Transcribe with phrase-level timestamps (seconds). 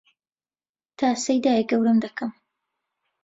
[0.99, 2.31] تاسەی دایەگەورەم دەکەم